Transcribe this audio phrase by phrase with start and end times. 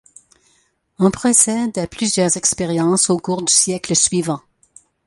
[0.97, 4.41] On procède à plusieurs expériences au cours du siècle suivant.